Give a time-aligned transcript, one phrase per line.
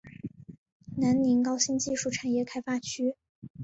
[0.97, 3.15] 南宁高新技术产业开发区